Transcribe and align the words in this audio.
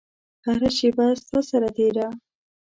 هره 0.45 0.69
شیبه 0.77 1.07
ستا 1.23 1.39
سره 1.49 1.69
تیره 1.75 2.07